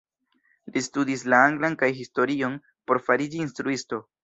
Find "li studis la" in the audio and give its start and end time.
0.77-1.41